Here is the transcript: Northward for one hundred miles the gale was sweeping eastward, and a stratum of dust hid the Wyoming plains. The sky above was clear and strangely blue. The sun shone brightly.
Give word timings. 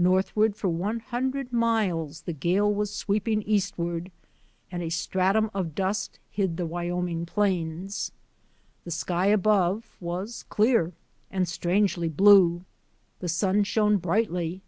Northward 0.00 0.56
for 0.56 0.66
one 0.68 0.98
hundred 0.98 1.52
miles 1.52 2.22
the 2.22 2.32
gale 2.32 2.74
was 2.74 2.92
sweeping 2.92 3.42
eastward, 3.42 4.10
and 4.72 4.82
a 4.82 4.88
stratum 4.88 5.52
of 5.54 5.76
dust 5.76 6.18
hid 6.32 6.56
the 6.56 6.66
Wyoming 6.66 7.24
plains. 7.24 8.10
The 8.82 8.90
sky 8.90 9.26
above 9.26 9.96
was 10.00 10.44
clear 10.48 10.94
and 11.30 11.46
strangely 11.48 12.08
blue. 12.08 12.64
The 13.20 13.28
sun 13.28 13.62
shone 13.62 13.98
brightly. 13.98 14.62